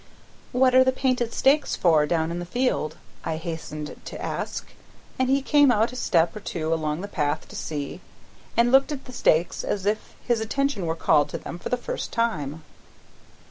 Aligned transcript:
"What 0.51 0.73
are 0.73 0.83
the 0.83 0.91
painted 0.91 1.31
stakes 1.31 1.75
for, 1.75 2.07
down 2.07 2.31
in 2.31 2.39
the 2.39 2.43
field?" 2.47 2.95
I 3.23 3.37
hastened 3.37 4.01
to 4.05 4.19
ask, 4.19 4.65
and 5.19 5.29
he 5.29 5.43
came 5.43 5.69
out 5.71 5.91
a 5.91 5.95
step 5.95 6.35
or 6.35 6.39
two 6.39 6.73
along 6.73 7.01
the 7.01 7.07
path 7.07 7.47
to 7.49 7.55
see; 7.55 8.01
and 8.57 8.71
looked 8.71 8.91
at 8.91 9.05
the 9.05 9.13
stakes 9.13 9.63
as 9.63 9.85
if 9.85 10.15
his 10.23 10.39
attention 10.41 10.87
were 10.87 10.95
called 10.95 11.29
to 11.29 11.37
them 11.37 11.59
for 11.59 11.69
the 11.69 11.77
first 11.77 12.11
time. 12.11 12.63